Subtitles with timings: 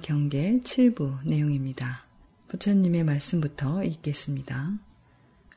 [0.00, 2.04] 경계 7부 내용입니다.
[2.48, 4.72] 부처님의 말씀부터 읽겠습니다.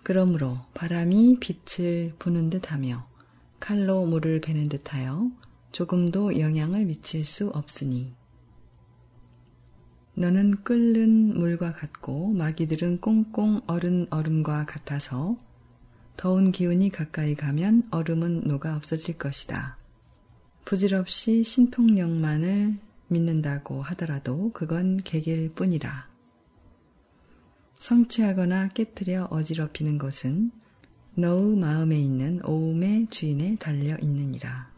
[0.04, 3.07] 그러므로 바람이 빛을 부는 듯하며
[3.60, 5.30] 칼로 물을 베는 듯하여
[5.71, 8.14] 조금도 영향을 미칠 수 없으니
[10.16, 15.37] 너는 끓는 물과 같고 마귀들은 꽁꽁 얼은 얼음과 같아서
[16.18, 19.78] 더운 기운이 가까이 가면 얼음은 녹아 없어질 것이다.
[20.65, 22.78] 부질없이 신통력만을
[23.11, 26.10] 믿는다고 하더라도 그건 개길 뿐이라.
[27.75, 30.51] 성취하거나 깨뜨려 어지럽히는 것은
[31.15, 34.72] 너의 마음에 있는 오음의 주인에 달려 있느니라.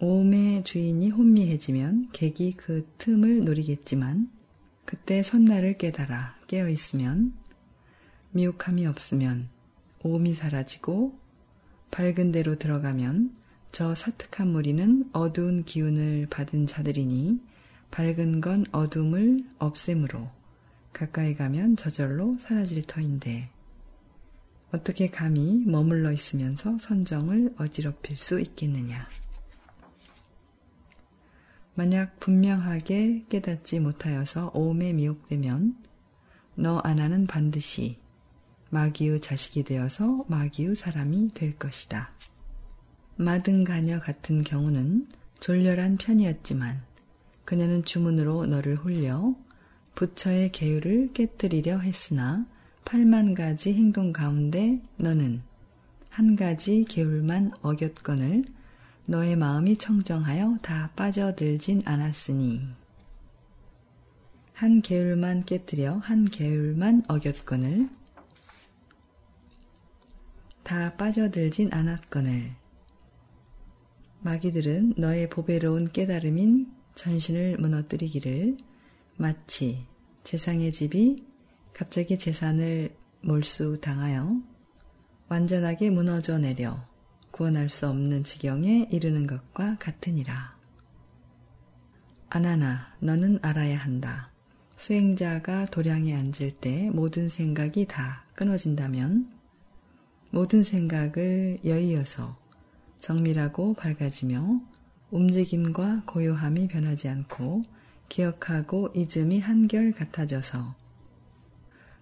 [0.00, 4.30] 오음의 주인이 혼미해지면 객이 그 틈을 노리겠지만
[4.84, 7.32] 그때 선날을 깨달아 깨어 있으면
[8.32, 9.48] 미혹함이 없으면
[10.02, 11.16] 오음이 사라지고
[11.92, 13.36] 밝은 데로 들어가면
[13.72, 17.40] 저 사특한 무리는 어두운 기운을 받은 자들이니
[17.90, 20.28] 밝은 건 어둠을 없애므로
[20.92, 23.48] 가까이 가면 저절로 사라질 터인데
[24.72, 29.08] 어떻게 감히 머물러 있으면서 선정을 어지럽힐 수 있겠느냐.
[31.74, 35.76] 만약 분명하게 깨닫지 못하여서 오음에 미혹되면
[36.56, 37.98] 너 아나는 반드시
[38.68, 42.10] 마귀의 자식이 되어서 마귀의 사람이 될 것이다.
[43.16, 45.08] 마등가녀 같은 경우는
[45.40, 46.82] 졸렬한 편이었지만
[47.44, 49.34] 그녀는 주문으로 너를 홀려
[49.94, 52.46] 부처의 계율을 깨뜨리려 했으나
[52.84, 55.42] 8만 가지 행동 가운데 너는
[56.08, 58.44] 한 가지 계율만 어겼건을
[59.06, 62.60] 너의 마음이 청정하여 다 빠져들진 않았으니.
[64.54, 67.88] 한 계율만 깨뜨려 한 계율만 어겼건을
[70.62, 72.61] 다 빠져들진 않았거늘
[74.22, 78.56] 마귀들은 너의 보배로운 깨달음인 전신을 무너뜨리기를
[79.16, 79.84] 마치
[80.22, 81.24] 재상의 집이
[81.72, 84.40] 갑자기 재산을 몰수당하여
[85.28, 86.76] 완전하게 무너져 내려
[87.32, 90.56] 구원할 수 없는 지경에 이르는 것과 같으니라.
[92.28, 94.30] 아나나, 너는 알아야 한다.
[94.76, 99.30] 수행자가 도량에 앉을 때 모든 생각이 다 끊어진다면
[100.30, 102.41] 모든 생각을 여의어서
[103.02, 104.60] 정밀하고 밝아지며
[105.10, 107.62] 움직임과 고요함이 변하지 않고
[108.08, 110.76] 기억하고 잊음이 한결 같아져서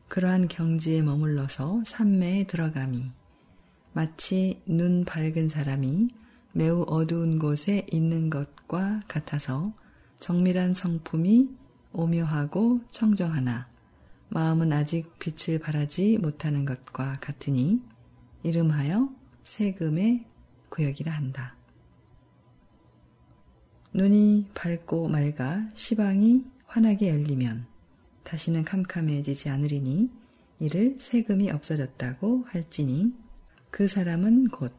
[0.09, 3.11] 그러한 경지에 머물러서 삼매에 들어감이
[3.93, 6.11] 마치 눈 밝은 사람이
[6.53, 9.73] 매우 어두운 곳에 있는 것과 같아서
[10.19, 11.49] 정밀한 성품이
[11.93, 13.69] 오묘하고 청정하나
[14.29, 17.81] 마음은 아직 빛을 발하지 못하는 것과 같으니
[18.43, 19.09] 이름하여
[19.45, 20.30] 세금의
[20.71, 21.55] 구역이라 한다.
[23.93, 27.67] 눈이 밝고 맑아 시방이 환하게 열리면
[28.23, 30.11] 다시는 캄캄해지지 않으리니
[30.61, 33.13] 이를 세금이 없어졌다고 할지니
[33.71, 34.73] 그 사람은 곧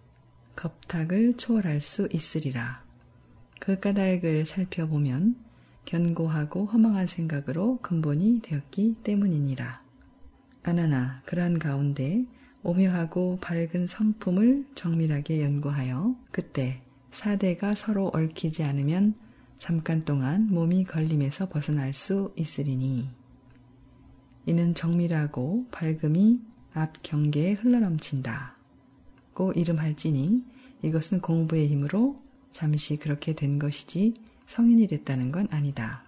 [0.56, 2.84] 겁탁을 초월할 수 있으리라.
[3.60, 5.36] 그 까닭을 살펴보면
[5.86, 9.82] 견고하고 허망한 생각으로 근본이 되었기 때문이니라.
[10.64, 12.26] 아나나 그러한 가운데
[12.64, 19.16] 오묘하고 밝은 성품을 정밀하게 연구하여 그때 사대가 서로 얽히지 않으면
[19.58, 23.10] 잠깐 동안 몸이 걸림에서 벗어날 수 있으리니
[24.46, 26.42] 이는 정밀하고 밝음이
[26.74, 28.56] 앞 경계에 흘러넘친다.
[29.34, 30.44] 고 이름할지니
[30.82, 32.16] 이것은 공부의 힘으로
[32.52, 34.14] 잠시 그렇게 된 것이지
[34.46, 36.04] 성인이 됐다는 건 아니다.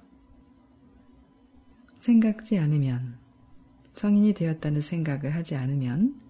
[1.99, 3.17] 생각지 않으면
[3.95, 6.22] 성인이 되었다는 생각을 하지 않으면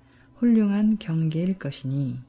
[0.43, 2.19] 훌륭한 경계일 것이니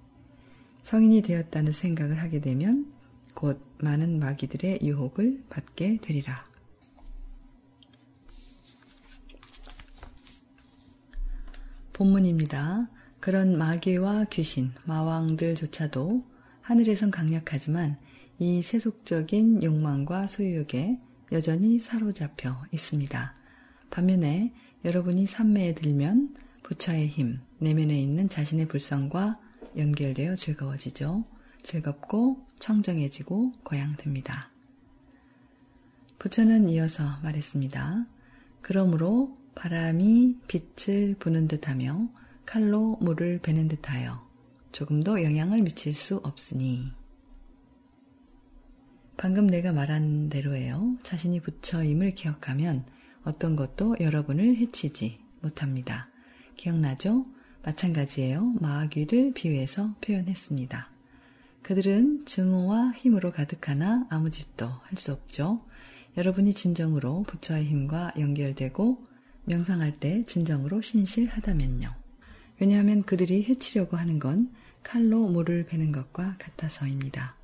[0.85, 2.93] 성인이 되었다는 생각을 하게 되면
[3.35, 6.37] 곧 많은 마귀들의 유혹을 받게 되리라.
[11.93, 12.89] 본문입니다.
[13.19, 16.25] 그런 마귀와 귀신, 마왕들조차도
[16.63, 17.99] 하늘에선 강력하지만
[18.39, 21.01] 이 세속적인 욕망과 소유욕에
[21.33, 23.35] 여전히 사로잡혀 있습니다.
[23.91, 29.39] 반면에 여러분이 삼매에 들면 부처의 힘, 내면에 있는 자신의 불성과
[29.77, 31.23] 연결되어 즐거워지죠.
[31.63, 34.51] 즐겁고 청정해지고 고양됩니다.
[36.19, 38.07] 부처는 이어서 말했습니다.
[38.63, 42.09] 그러므로 바람이 빛을 부는 듯하며
[42.47, 44.27] 칼로 물을 베는 듯하여
[44.73, 46.93] 조금도 영향을 미칠 수 없으니
[49.19, 50.97] 방금 내가 말한 대로예요.
[51.03, 52.87] 자신이 부처임을 기억하면
[53.23, 56.14] 어떤 것도 여러분을 해치지 못합니다.
[56.57, 57.27] 기억나죠?
[57.63, 58.55] 마찬가지예요.
[58.61, 60.91] 마귀를 비유해서 표현했습니다.
[61.63, 65.65] 그들은 증오와 힘으로 가득하나 아무 짓도 할 수 없죠.
[66.17, 69.05] 여러분이 진정으로 부처의 힘과 연결되고
[69.45, 71.95] 명상할 때 진정으로 신실하다면요.
[72.61, 74.53] 왜냐하면 그들이 해치려고 하는 건
[74.83, 77.35] 칼로 물을 베는 것과 같아서입니다.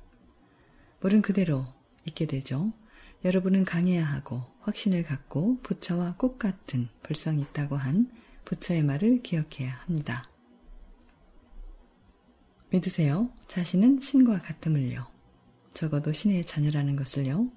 [1.01, 1.65] 물은 그대로
[2.05, 2.71] 있게 되죠.
[3.25, 8.09] 여러분은 강해야 하고 확신을 갖고 부처와 꽃 같은 불성이 있다고 한
[8.51, 10.29] 부처의 말을 기억해야 합니다.
[12.69, 13.29] 믿으세요.
[13.47, 15.07] 자신은 신과 같음을요.
[15.73, 17.49] 적어도 신의 자녀라는 것을요.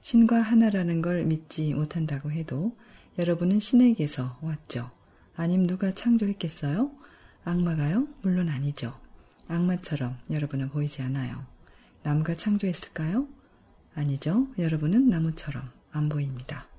[0.00, 2.76] 신과 하나라는 걸 믿지 못한다고 해도
[3.18, 4.92] 여러분은 신에게서 왔죠.
[5.34, 6.92] 아님 누가 창조했겠어요?
[7.44, 8.06] 악마가요?
[8.22, 8.96] 물론 아니죠.
[9.48, 11.44] 악마처럼 여러분은 보이지 않아요.
[12.04, 13.26] 나무가 창조했을까요?
[13.94, 14.46] 아니죠.
[14.56, 16.71] 여러분은 나무처럼 안 보입니다.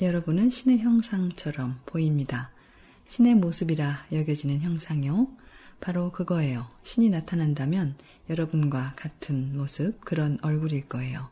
[0.00, 2.50] 여러분은 신의 형상처럼 보입니다.
[3.06, 5.28] 신의 모습이라 여겨지는 형상이요.
[5.80, 6.66] 바로 그거예요.
[6.82, 7.94] 신이 나타난다면
[8.28, 11.28] 여러분과 같은 모습, 그런 얼굴일 거예요.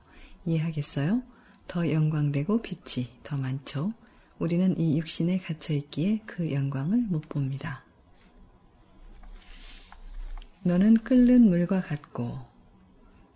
[0.47, 1.23] 이해하겠어요?
[1.67, 3.95] 더 영광되고 빛이 더 많죠.
[4.39, 7.85] 우리는 이 육신에 갇혀 있기에 그 영광을 못 봅니다.
[10.63, 12.39] 너는 끓는 물과 같고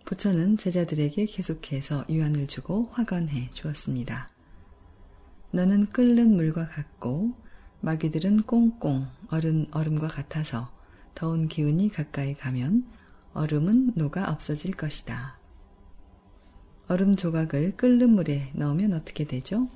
[0.05, 4.36] 부처는 제자들에게 계속해서 유안을 주고 확언해 주었습니다.
[5.51, 7.33] 너는 끓는 물과 같고
[7.81, 10.71] 마귀들은 꽁꽁 얼은 얼음과 같아서
[11.15, 12.85] 더운 기운이 가까이 가면
[13.33, 15.37] 얼음은 녹아 없어질 것이다.
[16.87, 19.67] 얼음 조각을 끓는 물에 넣으면 어떻게 되죠?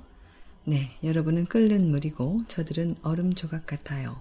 [0.64, 4.20] 네, 여러분은 끓는 물이고 저들은 얼음 조각 같아요.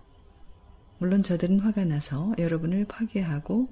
[0.98, 3.70] 물론 저들은 화가 나서 여러분을 파괴하고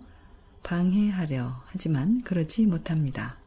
[0.63, 3.37] 방해하려 하지만 그러지 못합니다.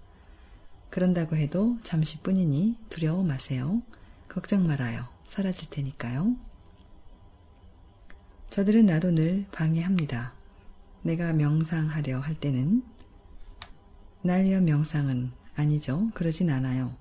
[0.90, 3.82] 그런다고 해도 잠시뿐이니 두려워 마세요.
[4.32, 5.04] 걱정 말아요.
[5.28, 6.36] 사라질 테니까요.
[8.48, 10.32] 저들은 나도 늘 방해합니다.
[11.02, 12.82] 내가 명상하려 할 때는
[14.22, 16.10] 날 위한 명상은 아니죠.
[16.14, 16.96] 그러진 않아요.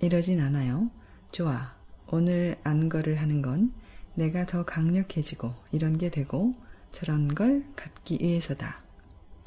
[0.00, 0.90] 이러진 않아요.
[1.30, 1.76] 좋아.
[2.08, 3.70] 오늘 안거를 하는 건
[4.16, 6.52] 내가 더 강력해지고 이런 게 되고
[6.90, 8.82] 저런 걸 갖기 위해서다.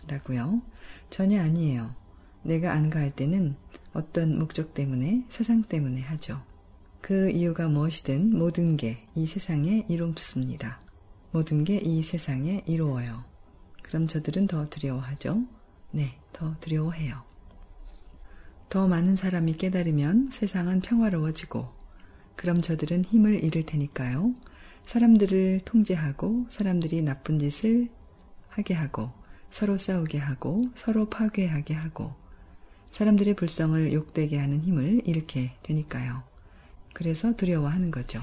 [0.08, 0.62] 라고요.
[1.10, 1.94] 전혀 아니에요.
[2.44, 3.58] 내가 안가할 때는
[3.92, 6.48] 어떤 목적 때문에 세상 때문에 하죠.
[7.10, 10.80] 그 이유가 무엇이든 모든 게 이 세상에 이롭습니다.
[11.32, 13.26] 모든 게 이 세상에 이루어요.
[13.82, 15.44] 그럼 저들은 더 두려워하죠?
[15.90, 17.24] 네, 더 두려워해요.
[18.70, 21.68] 더 많은 사람이 깨달으면 세상은 평화로워지고,
[22.36, 24.36] 그럼 저들은 힘을 잃을 테니까요.
[24.86, 27.90] 사람들을 통제하고, 사람들이 나쁜 짓을
[28.50, 29.10] 하게 하고,
[29.50, 32.14] 서로 싸우게 하고, 서로 파괴하게 하고,
[32.92, 36.30] 사람들의 불성을 욕되게 하는 힘을 잃게 되니까요.
[37.00, 38.20] 그래서 두려워하는 거죠.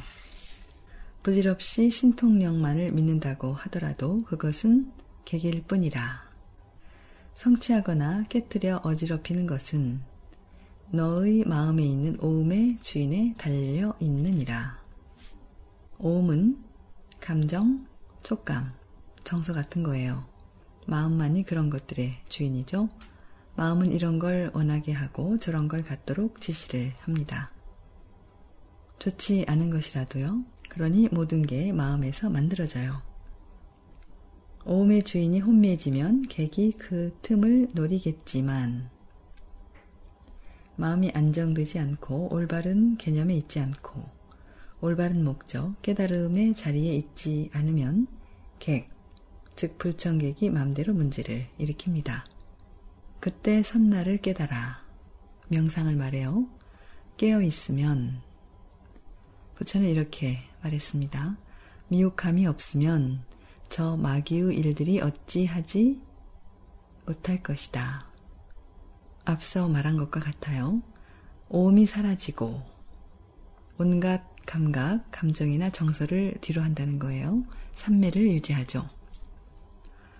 [1.22, 4.92] 부질없이 신통력만을 믿는다고 하더라도 그것은
[5.24, 6.22] 개길 뿐이라.
[7.36, 10.02] 성취하거나 깨뜨려 어지럽히는 것은
[10.90, 14.78] 너의 마음에 있는 오음의 주인에 달려 있느니라.
[15.98, 16.62] 오음은
[17.18, 17.86] 감정,
[18.22, 18.72] 촉감,
[19.24, 20.26] 정서 같은 거예요.
[20.86, 22.90] 마음만이 그런 것들의 주인이죠.
[23.56, 27.55] 마음은 이런 걸 원하게 하고 저런 걸 갖도록 지시를 합니다.
[28.98, 30.44] 좋지 않은 것이라도요.
[30.68, 33.02] 그러니 모든 게 마음에서 만들어져요.
[34.64, 38.90] 오음의 주인이 혼미해지면 객이 그 틈을 노리겠지만
[40.74, 44.04] 마음이 안정되지 않고 올바른 개념에 있지 않고
[44.80, 48.06] 올바른 목적, 깨달음의 자리에 있지 않으면
[48.58, 48.90] 객,
[49.54, 52.24] 즉 불청객이 마음대로 문제를 일으킵니다.
[53.20, 54.84] 그때 선나를 깨달아
[55.48, 56.46] 명상을 말해요.
[57.16, 58.20] 깨어 있으면
[59.56, 61.36] 부처는 이렇게 말했습니다.
[61.88, 63.24] 미혹함이 없으면
[63.68, 66.00] 저 마귀의 일들이 어찌하지
[67.06, 68.06] 못할 것이다.
[69.24, 70.82] 앞서 말한 것과 같아요.
[71.48, 72.62] 오음이 사라지고
[73.78, 77.44] 온갖 감각, 감정이나 정서를 뒤로 한다는 거예요.
[77.74, 78.88] 삼매를 유지하죠.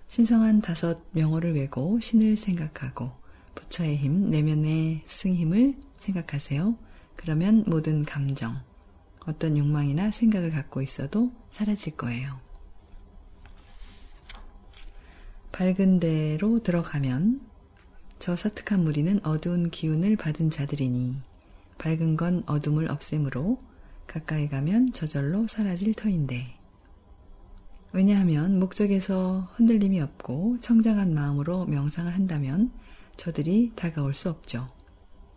[0.09, 3.11] 신성한 다섯 명호를 외고 신을 생각하고
[3.55, 6.77] 부처의 힘, 내면의 승힘을 생각하세요.
[7.17, 8.61] 그러면 모든 감정,
[9.27, 12.39] 어떤 욕망이나 생각을 갖고 있어도 사라질 거예요.
[15.53, 17.41] 밝은 데로 들어가면
[18.19, 21.17] 저 사특한 무리는 어두운 기운을 받은 자들이니
[21.79, 23.59] 밝은 건 어둠을 없애므로
[24.07, 26.57] 가까이 가면 저절로 사라질 터인데
[27.93, 32.71] 왜냐하면 목적에서 흔들림이 없고 청정한 마음으로 명상을 한다면
[33.17, 34.69] 저들이 다가올 수 없죠.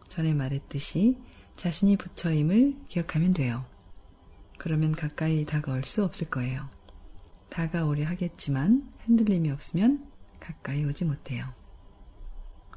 [0.09, 1.17] 전에 말했듯이
[1.55, 3.65] 자신이 부처임을 기억하면 돼요.
[4.59, 6.69] 그러면 가까이 다가올 수 없을 거예요.
[7.49, 10.05] 다가오려 하겠지만 흔들림이 없으면
[10.39, 11.45] 가까이 오지 못해요.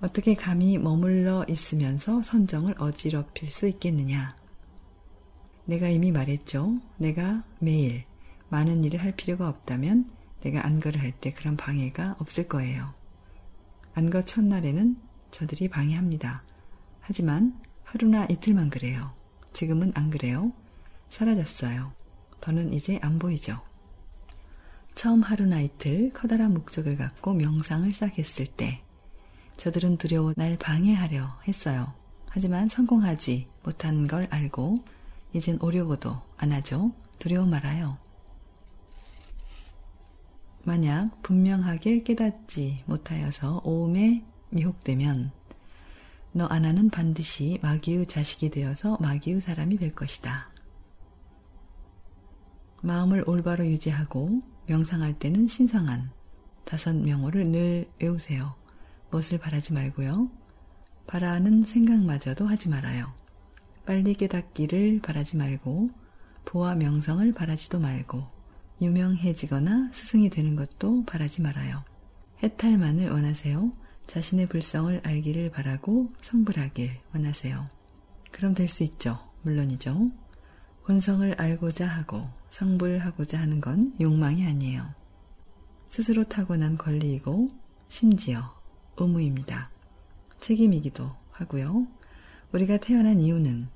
[0.00, 4.36] 어떻게 감히 머물러 있으면서 선정을 어지럽힐 수 있겠느냐?
[5.64, 6.80] 내가 이미 말했죠.
[6.96, 8.04] 내가 매일
[8.48, 10.10] 많은 일을 할 필요가 없다면
[10.40, 12.94] 내가 안거를 할 때 그런 방해가 없을 거예요.
[13.94, 14.96] 안거 첫날에는
[15.30, 16.42] 저들이 방해합니다.
[17.00, 19.12] 하지만 하루나 이틀만 그래요.
[19.52, 20.52] 지금은 안 그래요.
[21.12, 21.92] 사라졌어요.
[22.40, 23.60] 더는 이제 안 보이죠.
[24.94, 28.82] 처음 하루나 이틀 커다란 목적을 갖고 명상을 시작했을 때
[29.58, 31.92] 저들은 두려워 날 방해하려 했어요.
[32.26, 34.76] 하지만 성공하지 못한 걸 알고
[35.34, 36.92] 이젠 오려고도 안 하죠.
[37.18, 37.98] 두려워 말아요.
[40.64, 45.30] 만약 분명하게 깨닫지 못하여서 오음에 미혹되면
[46.32, 50.51] 너 아나는 반드시 마귀의 자식이 되어서 마귀의 사람이 될 것이다.
[52.82, 56.10] 마음을 올바로 유지하고 명상할 때는 신성한
[56.64, 58.54] 다섯 명호를 늘 외우세요.
[59.10, 60.30] 무엇을 바라지 말고요.
[61.06, 63.06] 바라는 생각마저도 하지 말아요.
[63.86, 65.90] 빨리 깨닫기를 바라지 말고
[66.44, 68.24] 부와 명성을 바라지도 말고
[68.80, 71.84] 유명해지거나 스승이 되는 것도 바라지 말아요.
[72.42, 73.70] 해탈만을 원하세요.
[74.08, 77.68] 자신의 불성을 알기를 바라고 성불하길 원하세요.
[78.32, 79.18] 그럼 될 수 있죠.
[79.42, 80.10] 물론이죠.
[80.84, 84.94] 본성을 알고자 하고 성불하고자 하는 건 욕망이 아니에요.
[85.90, 87.48] 스스로 타고난 권리이고
[87.88, 88.42] 심지어
[88.96, 89.70] 의무입니다.
[90.40, 91.86] 책임이기도 하고요.
[92.52, 93.68] 우리가 태어난 이유는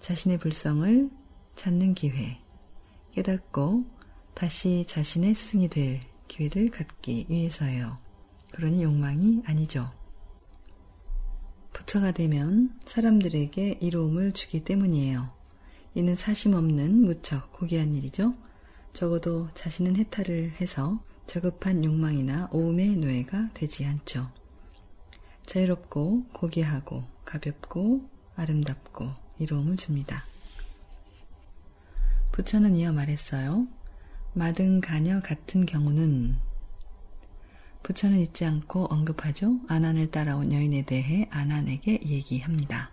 [0.00, 1.10] 자신의 불성을
[1.56, 2.38] 찾는 기회,
[3.12, 3.84] 깨닫고
[4.34, 7.96] 다시 자신의 스승이 될 기회를 갖기 위해서예요.
[8.52, 9.90] 그러니 욕망이 아니죠.
[11.72, 15.28] 부처가 되면 사람들에게 이로움을 주기 때문이에요.
[15.96, 18.34] 이는 사심 없는 무척 고귀한 일이죠.
[18.92, 24.30] 적어도 자신은 해탈을 해서 저급한 욕망이나 오음의 노예가 되지 않죠.
[25.46, 30.26] 자유롭고 고귀하고 가볍고 아름답고 이로움을 줍니다.
[32.32, 33.66] 부처는 이어 말했어요.
[34.34, 36.36] 마등 가녀 같은 경우는
[37.82, 39.60] 부처는 잊지 않고 언급하죠.
[39.66, 42.90] 아난을 따라온 여인에 대해 아난에게 얘기합니다.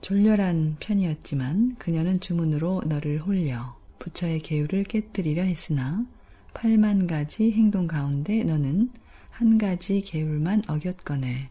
[0.00, 6.06] 졸렬한 편이었지만 그녀는 주문으로 너를 홀려 부처의 계율을 깨뜨리려 했으나
[6.54, 8.90] 8만 가지 행동 가운데 너는
[9.30, 11.48] 한 가지 계율만 어겼거늘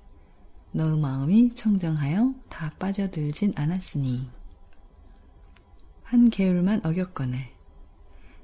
[0.72, 4.30] 너의 마음이 청정하여 다 빠져들진 않았으니
[6.04, 7.40] 한 계율만 어겼거늘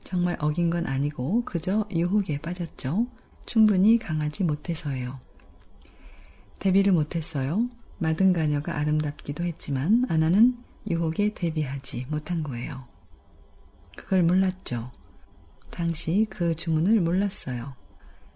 [0.04, 3.08] 정말 어긴 건 아니고 그저 유혹에 빠졌죠.
[3.48, 5.20] 충분히 강하지 못해서요.
[6.60, 7.68] 대비를 못했어요.
[8.06, 10.56] 마든 가녀가 아름답기도 했지만 아나는
[10.88, 12.88] 유혹에 대비하지 못한 거예요.
[13.98, 14.92] 그걸 몰랐죠.
[15.72, 17.76] 당시 그 주문을 몰랐어요.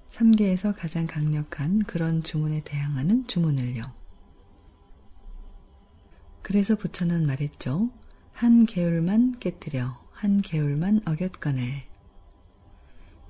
[0.09, 3.83] 3계에서 가장 강력한 그런 주문에 대항하는 주문을요.
[6.41, 7.91] 그래서 부처는 말했죠.
[8.33, 11.83] 한 계율만 깨뜨려 한 계율만 어겼거늘.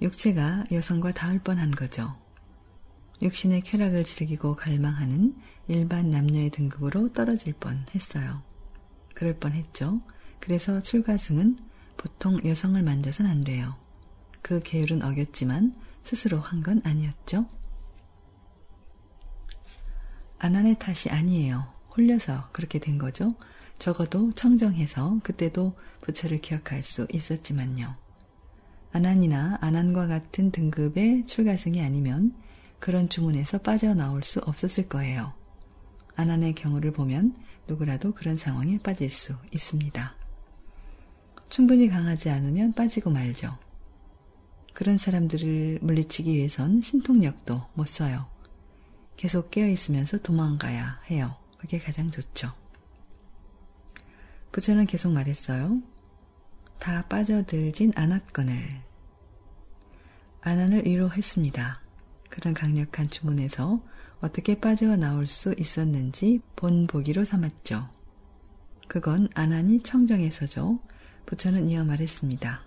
[0.01, 2.15] 육체가 여성과 닿을 뻔한 거죠.
[3.21, 5.35] 육신의 쾌락을 즐기고 갈망하는
[5.67, 8.41] 일반 남녀의 등급으로 떨어질 뻔 했어요.
[9.13, 10.01] 그럴 뻔 했죠.
[10.39, 11.57] 그래서 출가승은
[11.97, 13.75] 보통 여성을 만져선 안 돼요.
[14.41, 17.45] 그 계율은 어겼지만 스스로 한 건 아니었죠.
[20.39, 21.67] 아난의 탓이 아니에요.
[21.95, 23.35] 홀려서 그렇게 된 거죠.
[23.77, 27.93] 적어도 청정해서 그때도 부처를 기억할 수 있었지만요.
[28.93, 32.33] 아난이나 아난과 같은 등급의 출가승이 아니면
[32.79, 35.33] 그런 주문에서 빠져나올 수 없었을 거예요.
[36.15, 37.36] 아난의 경우를 보면
[37.67, 40.15] 누구라도 그런 상황에 빠질 수 있습니다.
[41.50, 43.57] 충분히 강하지 않으면 빠지고 말죠.
[44.74, 48.27] 그런 사람들을 물리치기 위해선 신통력도 못 써요.
[49.17, 51.36] 계속 깨어있으면서 도망가야 해요.
[51.57, 52.51] 그게 가장 좋죠.
[54.51, 55.81] 부처는 계속 말했어요.
[56.79, 58.81] 다 빠져들진 않았거늘.
[60.41, 61.88] 아난을 위로했습니다.
[62.29, 63.81] 그런 강력한 주문에서
[64.21, 67.89] 어떻게 빠져나올 수 있었는지 본 보기로 삼았죠.
[68.88, 70.79] 그건 아난이 청정해서죠.
[71.25, 72.62] 부처는 이어 말했습니다.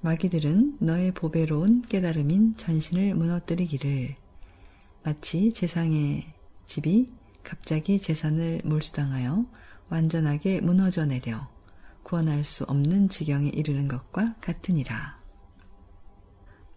[0.00, 4.14] 마귀들은 너의 보배로운 깨달음인 전신을 무너뜨리기를
[5.02, 6.32] 마치 재상의
[6.66, 7.10] 집이
[7.42, 9.46] 갑자기 재산을 몰수당하여
[9.88, 11.48] 완전하게 무너져 내려
[12.02, 15.17] 구원할 수 없는 지경에 이르는 것과 같으니라.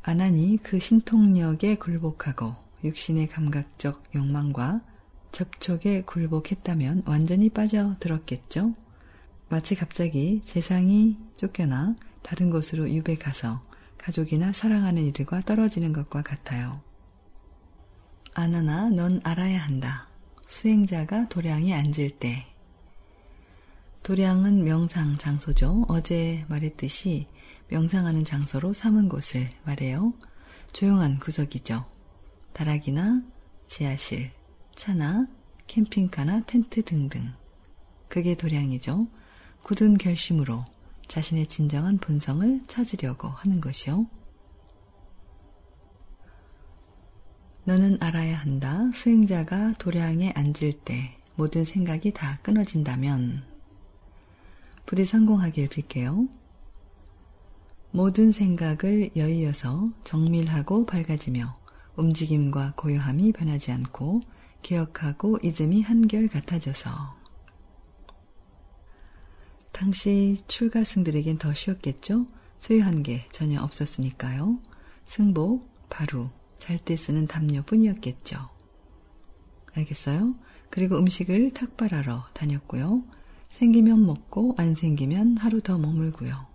[0.04, 4.82] 아나니 그 신통력에 굴복하고 육신의 감각적 욕망과
[5.32, 8.74] 접촉에 굴복했다면 완전히 빠져들었겠죠?
[9.50, 13.62] 마치 갑자기 재상이 쫓겨나 다른 곳으로 유배 가서
[13.98, 16.82] 가족이나 사랑하는 이들과 떨어지는 것과 같아요.
[18.34, 20.08] 아나나 넌 알아야 한다.
[20.48, 22.48] 수행자가 도량에 앉을 때.
[24.04, 25.86] 도량은 명상 장소죠.
[25.88, 27.28] 어제 말했듯이
[27.72, 30.14] 명상하는 장소로 삼은 곳을 말해요.
[30.74, 31.86] 조용한 구석이죠.
[32.52, 33.24] 다락이나
[33.68, 34.32] 지하실,
[34.76, 35.28] 차나
[35.68, 37.32] 캠핑카나 텐트 등등.
[38.10, 39.08] 그게 도량이죠.
[39.64, 40.66] 굳은 결심으로
[41.08, 44.06] 자신의 진정한 본성을 찾으려고 하는 것이요.
[47.64, 48.90] 너는 알아야 한다.
[48.94, 53.46] 수행자가 도량에 앉을 때 모든 생각이 다 끊어진다면
[54.86, 56.41] 부디 성공하길 빌게요.
[57.92, 61.58] 모든 생각을 여의어서 정밀하고 밝아지며
[61.98, 64.22] 움직임과 고요함이 변하지 않고
[64.62, 66.90] 기억하고 잊음이 한결 같아져서
[69.72, 72.28] 당시 출가승들에겐 더 쉬웠겠죠?
[72.58, 74.60] 소유한 게 전혀 없었으니까요.
[75.06, 76.30] 승복, 바루,
[76.60, 78.38] 잘 때 쓰는 담요뿐이었겠죠.
[79.74, 80.36] 알겠어요?
[80.70, 83.04] 그리고 음식을 탁발하러 다녔고요.
[83.50, 86.51] 생기면 먹고 안 생기면 하루 더 머물고요.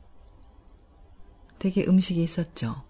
[1.67, 2.83] 되게 음식이 있었죠.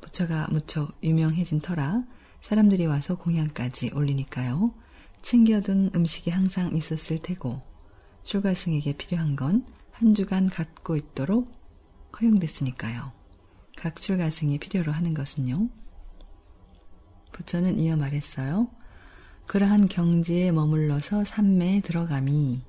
[0.00, 2.04] 부처가 무척 유명해진 터라
[2.42, 4.74] 사람들이 와서 공양까지 올리니까요.
[5.22, 7.62] 챙겨둔 음식이 항상 있었을 테고
[8.22, 9.64] 출가승에게 필요한 건
[9.94, 11.52] 한 주간 갖고 있도록
[12.20, 13.12] 허용됐으니까요.
[13.76, 15.68] 각 출가승이 필요로 하는 것은요.
[17.30, 18.68] 부처는 이어 말했어요.
[19.46, 22.62] 그러한 경지에 머물러서 삼매에 들어감이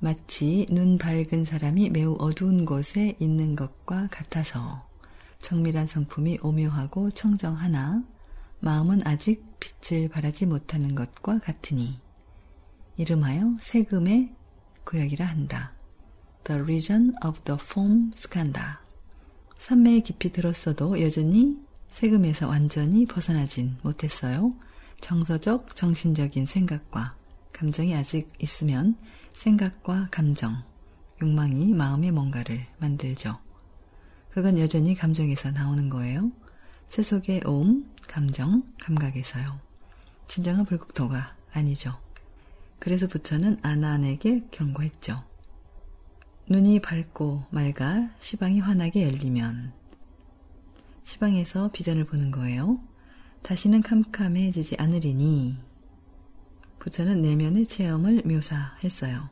[0.00, 4.85] 마치 눈 밝은 사람이 매우 어두운 곳에 있는 것과 같아서
[5.46, 8.02] 정밀한 성품이 오묘하고 청정하나
[8.58, 12.00] 마음은 아직 빛을 발하지 못하는 것과 같으니
[12.96, 14.34] 이름하여 세금의
[14.82, 15.72] 구역이라 한다.
[16.42, 18.64] The region of the form skanda.
[19.56, 21.56] 산매에 깊이 들었어도 여전히
[21.86, 24.52] 세금에서 완전히 벗어나진 못했어요.
[25.00, 27.14] 정서적, 정신적인 생각과
[27.52, 28.96] 감정이 아직 있으면
[29.34, 30.56] 생각과 감정,
[31.22, 33.45] 욕망이 마음의 뭔가를 만들죠.
[34.36, 36.30] 그건 여전히 감정에서 나오는 거예요.
[36.88, 39.58] 세속의 옴, 감정, 감각에서요.
[40.28, 41.94] 진정한 불국토가 아니죠.
[42.78, 45.24] 그래서 부처는 아난에게 경고했죠.
[46.50, 49.72] 눈이 밝고 맑아 시방이 환하게 열리면
[51.04, 52.78] 시방에서 비전을 보는 거예요.
[53.40, 55.56] 다시는 캄캄해지지 않으리니
[56.80, 59.30] 부처는 내면의 체험을 묘사했어요.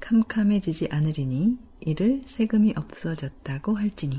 [0.00, 4.18] 캄캄해지지 않으리니 이를 세금이 없어졌다고 할지니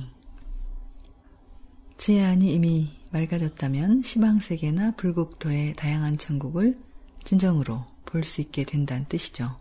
[1.97, 6.77] 지혜안이 이미 맑아졌다면 시방세계나 불국토의 다양한 천국을
[7.23, 9.59] 진정으로 볼수 있게 된다는 뜻이죠.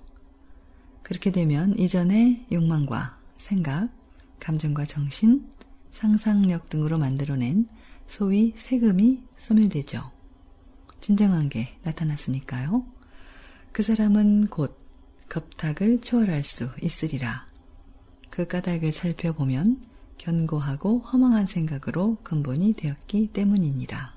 [1.02, 3.90] 그렇게 되면 이전의 욕망과 생각,
[4.38, 5.46] 감정과 정신,
[5.90, 7.68] 상상력 등으로 만들어낸
[8.06, 10.10] 소위 세금이 소멸되죠.
[11.00, 12.86] 진정한 게 나타났으니까요.
[13.72, 14.78] 그 사람은 곧
[15.28, 17.49] 겁탁을 초월할 수 있으리라.
[18.40, 19.82] 그 까닭을 살펴보면
[20.16, 24.14] 견고하고 허망한 생각으로 근본이 되었기 때문이니라.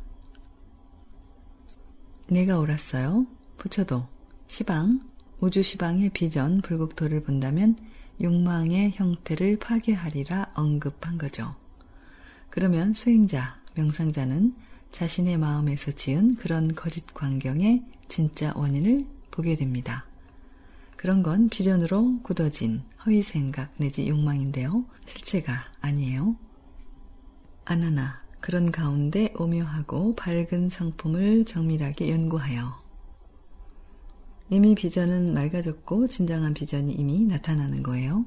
[2.30, 3.28] 내가 옳았어요.
[3.58, 4.08] 부처도
[4.48, 5.02] 시방,
[5.42, 7.76] 우주시방의 비전 불국토를 본다면
[8.22, 11.54] 욕망의 형태를 파괴하리라 언급한 거죠.
[12.50, 14.56] 그러면 수행자, 명상자는
[14.92, 20.06] 자신의 마음에서 지은 그런 거짓 광경의 진짜 원인을 보게 됩니다.
[21.04, 24.86] 그런 건 비전으로 굳어진 허위 생각 내지 욕망인데요.
[25.04, 26.34] 실체가 아니에요.
[27.66, 32.82] 아나나 그런 가운데 오묘하고 밝은 성품을 정밀하게 연구하여
[34.50, 38.26] 이미 비전은 맑아졌고 진정한 비전이 이미 나타나는 거예요.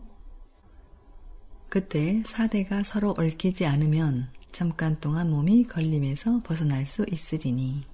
[1.71, 7.85] 그때 사대가 서로 얽히지 않으면 잠깐 동안 몸이 걸림에서 벗어날 수 있으리니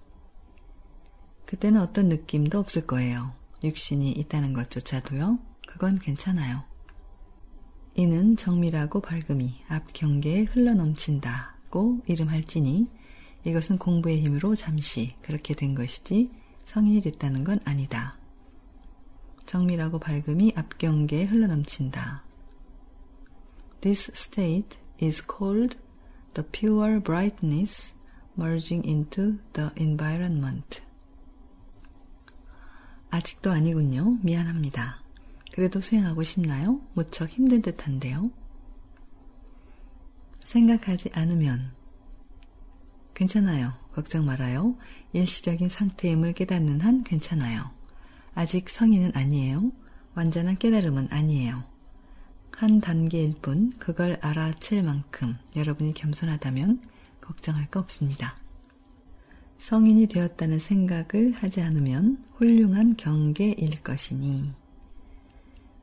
[1.46, 3.41] 그때는 어떤 느낌도 없을 거예요.
[3.62, 5.38] 육신이 있다는 것조차도요.
[5.68, 6.62] 그건 괜찮아요.
[7.94, 12.88] 이는 정밀하고 밝음이 앞 경계에 흘러넘친다고 이름할지니
[13.44, 16.30] 이것은 공부의 힘으로 잠시 그렇게 된 것이지
[16.64, 18.16] 성인이 됐다는 건 아니다.
[19.46, 22.24] 정밀하고 밝음이 앞 경계에 흘러넘친다.
[23.80, 25.76] This state is called
[26.34, 27.92] the pure brightness
[28.38, 30.81] merging into the environment.
[33.12, 34.18] 아직도 아니군요.
[34.22, 34.96] 미안합니다.
[35.52, 36.80] 그래도 수행하고 싶나요?
[36.94, 38.30] 무척 힘든 듯한데요.
[40.42, 41.72] 생각하지 않으면
[43.12, 43.74] 괜찮아요.
[43.92, 44.76] 걱정 말아요.
[45.12, 47.70] 일시적인 상태임을 깨닫는 한 괜찮아요.
[48.34, 49.70] 아직 성인은 아니에요.
[50.14, 51.64] 완전한 깨달음은 아니에요.
[52.50, 56.80] 한 단계일 뿐 그걸 알아챌 만큼 여러분이 겸손하다면
[57.20, 58.36] 걱정할 거 없습니다.
[59.62, 64.50] 성인이 되었다는 생각을 하지 않으면 훌륭한 경계일 것이니.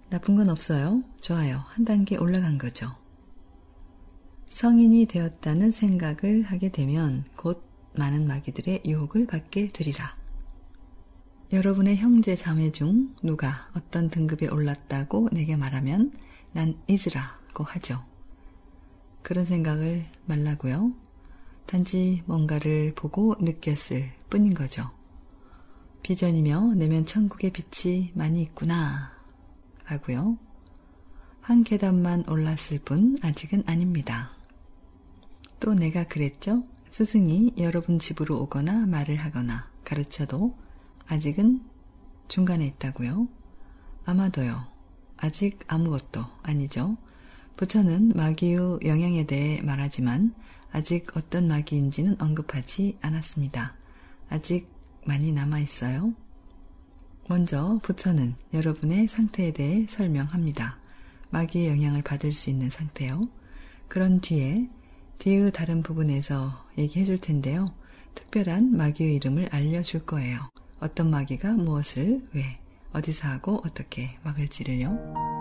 [0.10, 1.02] 나쁜 건 없어요.
[1.22, 1.64] 좋아요.
[1.70, 2.92] 한 단계 올라간 거죠.
[4.50, 7.64] 성인이 되었다는 생각을 하게 되면 곧
[7.96, 10.14] 많은 마귀들의 유혹을 받게 되리라.
[11.54, 16.12] 여러분의 형제 자매 중 누가 어떤 등급에 올랐다고 내게 말하면
[16.52, 18.04] 난 잊으라고 하죠.
[19.22, 20.92] 그런 생각을 말라고요.
[21.70, 24.90] 단지 뭔가를 보고 느꼈을 뿐인 거죠.
[26.02, 29.12] 비전이며 내면 천국의 빛이 많이 있구나.
[29.86, 30.40] 라고요.
[31.42, 34.32] 한 계단만 올랐을 뿐 아직은 아닙니다.
[35.60, 36.64] 또 내가 그랬죠?
[36.90, 40.58] 스승이 여러분 집으로 오거나 말을 하거나 가르쳐도
[41.06, 41.64] 아직은
[42.30, 43.28] 중간에 있다고요?
[44.06, 44.60] 아마도요.
[45.18, 46.98] 아직 아무것도 아니죠.
[47.60, 50.34] 부처는 마귀의 영향에 대해 말하지만
[50.72, 53.76] 아직 어떤 마귀인지는 언급하지 않았습니다.
[54.30, 54.70] 아직
[55.06, 56.14] 많이 남아 있어요.
[57.28, 60.80] 먼저 부처는 여러분의 상태에 대해 설명합니다.
[61.32, 63.28] 마귀의 영향을 받을 수 있는 상태요.
[63.90, 64.70] 그런 뒤에
[65.20, 67.74] 뒤의 다른 부분에서 얘기해 줄 텐데요.
[68.16, 70.50] 특별한 마귀의 이름을 알려줄 거예요.
[70.80, 72.58] 어떤 마귀가 무엇을 왜
[72.94, 75.39] 어디서 하고 어떻게 막을지를요.